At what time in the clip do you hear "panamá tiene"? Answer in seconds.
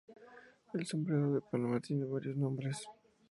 1.41-2.05